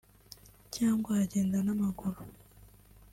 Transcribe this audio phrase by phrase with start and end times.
[0.75, 2.19] cyangwa agenda n’amaguru